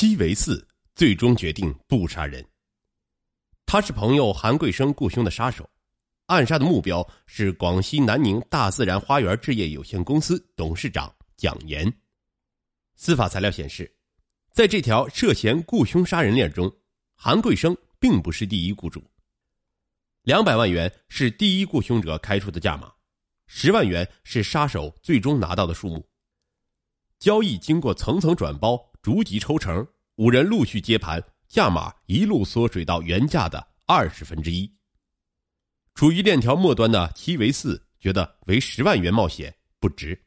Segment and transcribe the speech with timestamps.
[0.00, 2.42] 七为四，最终决定不杀人。
[3.66, 5.68] 他是朋友韩贵生雇凶的杀手，
[6.24, 11.92] 暗杀的目标是广西南宁大自然花园置业有限公司董事长蒋岩。
[12.94, 13.94] 司法材料显示，
[14.54, 16.74] 在这条涉嫌雇凶杀人链中，
[17.14, 19.04] 韩贵生并不是第一雇主。
[20.22, 22.90] 两百万元是第一雇凶者开出的价码，
[23.46, 26.08] 十万元是杀手最终拿到的数目。
[27.18, 28.89] 交易经过层层转包。
[29.02, 34.70] 逐级抽成，五人陆续接盘，价码一路缩水到原价的二十分之一。
[35.94, 40.22] 处于链条末端的七为四觉得为十万元冒险不值，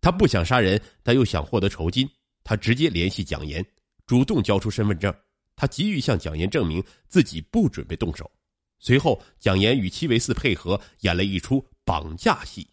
[0.00, 2.06] 他不想杀人，但又想获得酬金，
[2.44, 3.64] 他直接联系蒋岩，
[4.06, 5.14] 主动交出身份证，
[5.54, 8.30] 他急于向蒋岩证明自己不准备动手。
[8.78, 12.68] 随后，蒋岩与七为四配合演了一出绑架戏。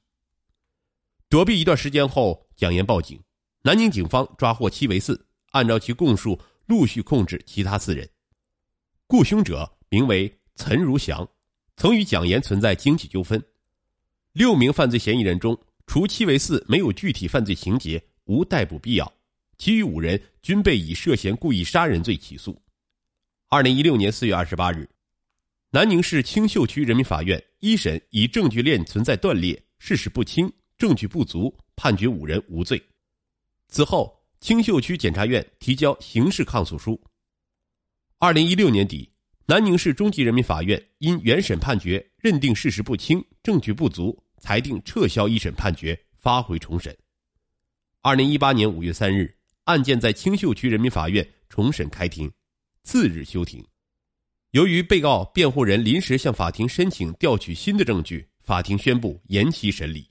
[1.29, 3.17] 躲避一段时间后，蒋岩报警。
[3.65, 8.07] 南宁警方抓获七为四，按照其供述，陆续控制其他四人。
[9.07, 11.25] 雇凶者名为岑如祥，
[11.77, 13.41] 曾与蒋岩存在经济纠纷。
[14.33, 19.13] 六名犯罪嫌疑人中，除七为四没有具体犯罪情节，无逮捕必要，
[19.57, 22.61] 其余五人均被以涉嫌故意杀人罪起诉。
[23.47, 24.89] 二零一六年四月二十八日，
[25.71, 32.83] 南宁市青秀区人民法院一审以证据链存在断裂、事实不清、证据不足，判决五人无罪。
[33.73, 37.01] 此后，青秀区检察院提交刑事抗诉书。
[38.19, 39.11] 二零一六年底，
[39.47, 46.95] 南宁市中级人民法院因原审判决认定事实不清、证据不足，裁定撤销一审判决，发回重审。
[48.03, 52.31] 二零一八年五月三日，案件在青秀区人民法院重审开庭，
[52.83, 53.65] 次日休庭。
[54.51, 60.07] 由于被告辩护人临时向法庭申请调取新的证据，法庭宣布延期审理。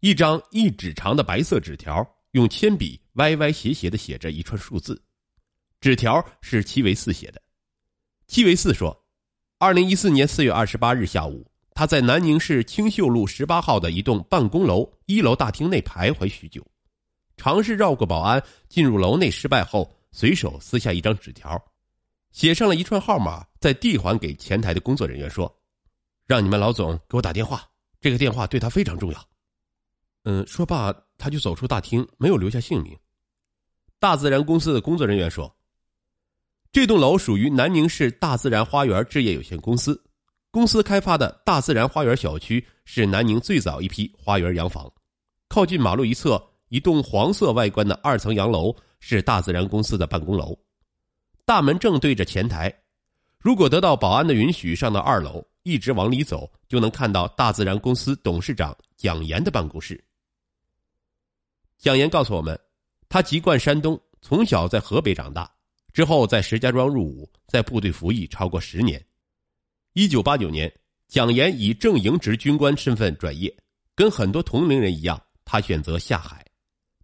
[0.00, 2.02] 一张一指长的白色纸条。
[2.32, 5.02] 用铅笔歪歪斜斜的写着一串数字，
[5.80, 7.40] 纸条是七维四写的。
[8.26, 9.04] 七维四说，
[9.58, 16.66] 二零一四年四月二十八日下午，他在南宁市青秀路十八号的一栋办公楼一楼大厅内徘徊许久，
[17.36, 21.62] 尝试绕过保安进入楼内失败后，随手撕下一张纸条，
[22.30, 25.54] 写上了一串号码，再递还给前台的工作人员说
[26.26, 27.68] ：“让你们老总给我打电话，
[28.00, 29.22] 这个电话对他非常重要。”
[30.24, 30.94] 嗯，说罢。
[31.18, 32.98] 他就走出大厅，没有留下姓名。
[34.00, 35.56] 大自然公司的工作人员说
[36.72, 40.02] ：“这栋楼属于南宁市大自然花园置业有限公司，
[40.50, 44.92] 公司开发的大自然花园小区是南宁最早一批花园洋房。
[45.48, 50.58] 靠近马路一侧，一栋黄色外观的二层洋楼是大自然公司的办公楼，
[51.44, 52.74] 大门正对着前台。
[53.38, 60.02] 如果得到保安的允许，上到二楼，一直往里走，就能看到大自然公司董事长蒋岩的办公室。”
[61.82, 62.56] 蒋岩告诉我们，
[63.08, 65.52] 他籍贯山东，从小在河北长大，
[65.92, 69.04] 之后在石家庄入伍，在部队服役超过十年。
[69.94, 70.72] 一九八九年，
[71.08, 73.52] 蒋岩以正营职军官身份转业，
[73.96, 76.46] 跟很多同龄人一样，他选择下海，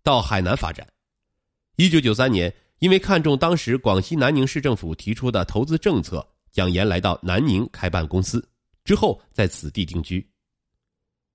[0.04, 0.86] 到海南发展。
[1.74, 8.48] 一九九三年，因为看中当时广西南宁市政府提出的投资政策，蒋岩来到南宁开办公司，
[8.84, 10.24] 之后在此地定居。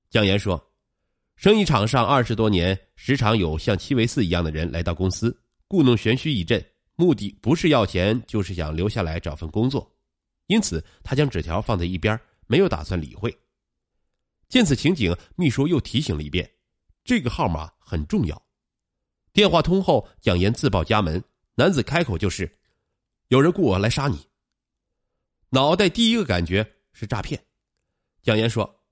[0.09, 0.65] 蒋岩说。
[1.35, 6.63] 生意场上二十多年，时常有像七维四一样的人来到公司，故弄玄虚一阵，
[6.95, 9.91] 目的不是要钱，就是想留下来找份工作。
[10.47, 12.17] 因此，他将纸条放在一边，
[12.47, 13.35] 没有打算理会。
[14.47, 16.49] 见此情景，秘书又提醒了一遍
[17.03, 18.41] ：“这个号码很重要。”
[19.33, 21.21] 电话通后，蒋岩自报家门，
[21.55, 22.49] 男子开口就是
[23.29, 24.25] ：“有人雇我来杀你。”
[25.49, 27.43] 脑袋第一个感觉是诈骗。
[28.21, 28.82] 蒋岩说。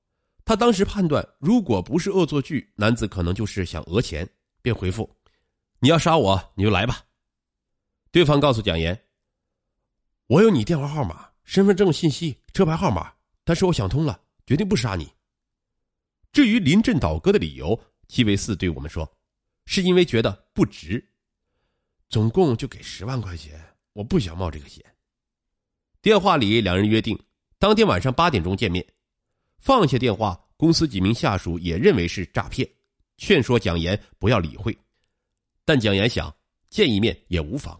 [0.43, 4.27] 他当时判断，如果不是恶作剧，男子可能就是想讹钱，
[4.61, 5.09] 便回复
[5.79, 7.05] ：“你要杀我，你就来吧。”
[8.11, 9.05] 对方告诉蒋岩
[10.27, 13.13] ：“我有你电话号码、身份证信息、车牌号码，
[13.43, 15.11] 但是我想通了，决定不杀你。
[16.33, 19.09] 至于临阵倒戈的理由，七为四对我们说，
[19.65, 21.07] 是因为觉得不值，
[22.09, 23.63] 总共就给十万块钱，
[23.93, 24.83] 我不想冒这个险。”
[26.01, 27.17] 电话里，两人约定
[27.59, 28.85] 当天晚上八点钟见面。
[29.61, 32.67] 放下电话，公司几名下属也认为是诈骗，
[33.17, 34.75] 劝说蒋岩不要理会。
[35.63, 36.35] 但蒋岩想
[36.67, 37.79] 见一面也无妨。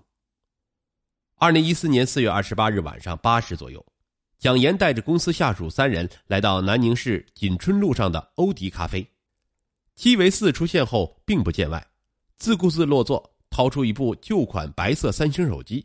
[1.38, 3.84] 二零一四年四月二十八日晚上八时左右，
[4.38, 9.04] 蒋岩带着公司下属三人来到南宁市锦春路上的欧迪咖啡。
[9.96, 11.84] 七维四出现后并不见外，
[12.38, 15.84] 自顾自落座，掏出一部旧款白色三星手机，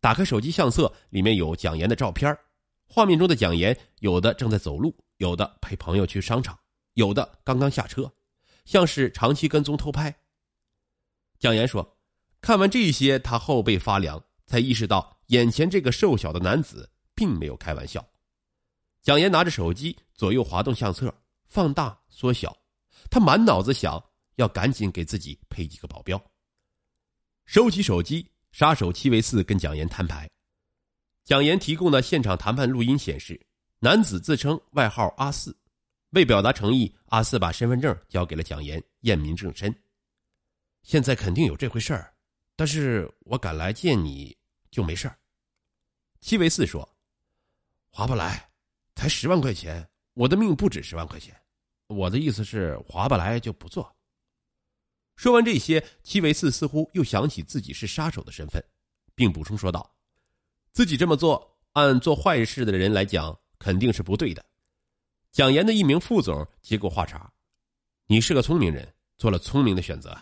[0.00, 2.34] 打开手机相册，里面有蒋岩的照片。
[2.94, 4.96] 画面中的蒋岩有的正在走路。
[5.16, 6.56] 有的陪朋友去商场，
[6.92, 8.12] 有的刚刚下车，
[8.64, 10.14] 像是长期跟踪偷拍。
[11.40, 11.98] 蒋岩说
[12.40, 18.06] ：“看完这些，他后背发凉，才意识到眼前这个瘦小的男子并没有开玩笑。
[19.02, 21.12] 蒋岩拿着手机左右滑动相册，
[21.46, 22.56] 放大缩小，
[23.10, 24.00] 他满脑子想
[24.36, 26.20] 要赶紧给自己配几个保镖。
[27.44, 30.28] 收起手机，杀手七维四跟蒋岩摊牌。
[31.24, 33.40] 蒋岩提供的现场谈判录音显示，
[33.78, 35.56] 男子自称外号阿四，
[36.10, 39.74] 为表达诚意，阿四把身份证交给了蒋岩验明正身。
[40.82, 42.14] 现在肯定有这回事儿。
[42.56, 44.36] 但是我敢来见你，
[44.70, 45.18] 就没事儿。
[46.20, 46.88] 七维四说
[47.90, 48.48] ：“划不来，
[48.94, 51.34] 才十万块钱，我的命不止十万块钱。
[51.88, 53.96] 我的意思是，划不来就不做。”
[55.16, 58.62] 说完这些，七维四似乎又想起自己是杀手的身份，
[59.14, 59.92] 并补充说道
[60.74, 64.44] ：“自己这么做，按做坏事的人来讲，肯定是不对的。”
[65.30, 67.32] 蒋岩的一名副总接过话茬
[68.06, 70.20] ：“你是个聪明人，做了聪明的选择。”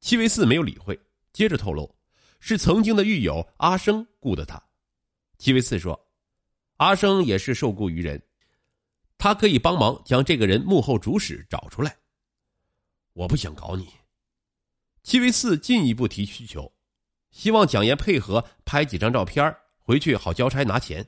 [0.00, 0.98] 七维四没有理会。
[1.32, 1.94] 接着透露，
[2.40, 4.60] 是曾经的狱友阿生雇的他。
[5.38, 6.08] 七维四说
[6.78, 8.20] ：“阿生也是受雇于人，
[9.16, 11.96] 他可以帮忙将这个人幕后主使找出来。”
[13.14, 13.88] 我不想搞你。
[15.02, 16.72] 七维四进一步提需求，
[17.30, 21.06] 希望蒋岩配合拍几张照片，回去好交差拿钱。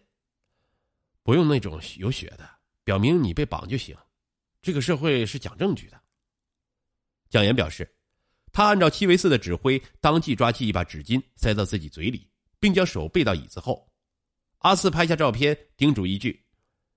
[1.22, 2.48] 不用那种有血的，
[2.84, 3.96] 表明你被绑就行。
[4.60, 6.00] 这个社会是讲证据的。
[7.30, 7.96] 蒋岩表示。
[8.54, 12.30] 他按照七维四的指挥，当即抓起一把纸巾塞到自己嘴里，
[12.60, 13.90] 并将手背到椅子后。
[14.58, 16.44] 阿四拍下照片，叮嘱一句：“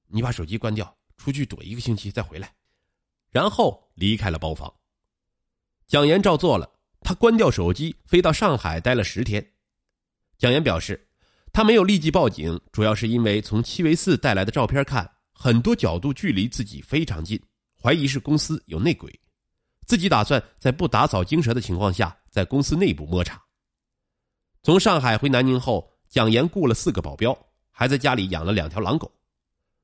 [0.07, 2.53] 你把手机关掉，出去躲一个星期再回来。”
[3.31, 4.69] 然后离开了包房。
[5.87, 6.69] 蒋岩照做了，
[7.05, 9.47] 他关掉手机，飞到上海待了十天。
[10.39, 11.07] 蒋岩表示，
[11.53, 17.39] 他没有立即报警，主要是因为从七维四带来的照片看，很多角度距离自己非常近，
[17.79, 19.13] 怀疑是公司有内鬼。
[19.85, 23.39] 自己打算在不打草惊蛇的情况下，在公司内部摸查。
[24.63, 27.37] 从上海回南宁后，蒋岩雇了四个保镖，
[27.69, 29.13] 还在家里养了两条狼狗。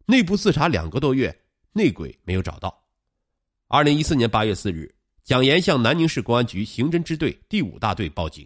[0.08, 2.84] 内部自查两个多月，内鬼没有找到。
[3.68, 4.92] 二零一四年八月四日，
[5.32, 8.46] 蒋岩向南宁市公安局刑侦支队第五大队报警。